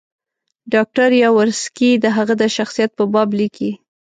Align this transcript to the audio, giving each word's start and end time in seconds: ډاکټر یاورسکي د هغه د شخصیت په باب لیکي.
ډاکټر 0.73 1.09
یاورسکي 1.23 1.91
د 2.03 2.05
هغه 2.17 2.33
د 2.41 2.43
شخصیت 2.55 2.91
په 2.95 3.03
باب 3.13 3.29
لیکي. 3.39 3.71